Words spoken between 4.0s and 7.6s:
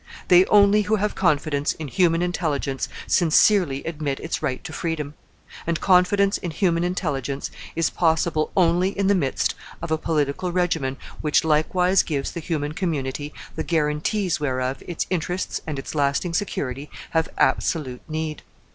its right to freedom; and confidence in human intelligence